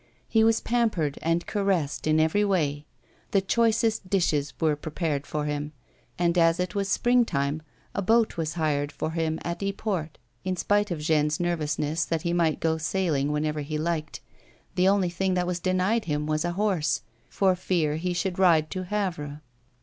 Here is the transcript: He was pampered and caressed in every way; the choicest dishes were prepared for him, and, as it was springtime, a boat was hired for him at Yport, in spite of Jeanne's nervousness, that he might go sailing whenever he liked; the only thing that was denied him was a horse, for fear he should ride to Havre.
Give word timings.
He 0.27 0.43
was 0.43 0.61
pampered 0.61 1.19
and 1.21 1.45
caressed 1.45 2.07
in 2.07 2.19
every 2.19 2.43
way; 2.43 2.87
the 3.29 3.39
choicest 3.39 4.09
dishes 4.09 4.51
were 4.59 4.75
prepared 4.75 5.27
for 5.27 5.45
him, 5.45 5.73
and, 6.17 6.39
as 6.39 6.59
it 6.59 6.73
was 6.73 6.89
springtime, 6.89 7.61
a 7.93 8.01
boat 8.01 8.35
was 8.35 8.55
hired 8.55 8.91
for 8.91 9.11
him 9.11 9.37
at 9.43 9.61
Yport, 9.61 10.17
in 10.43 10.55
spite 10.55 10.89
of 10.89 11.01
Jeanne's 11.01 11.39
nervousness, 11.39 12.03
that 12.05 12.23
he 12.23 12.33
might 12.33 12.59
go 12.59 12.79
sailing 12.79 13.31
whenever 13.31 13.59
he 13.61 13.77
liked; 13.77 14.21
the 14.73 14.87
only 14.87 15.11
thing 15.11 15.35
that 15.35 15.45
was 15.45 15.59
denied 15.59 16.05
him 16.05 16.25
was 16.25 16.43
a 16.43 16.53
horse, 16.53 17.03
for 17.29 17.55
fear 17.55 17.97
he 17.97 18.11
should 18.11 18.39
ride 18.39 18.71
to 18.71 18.85
Havre. 18.85 19.43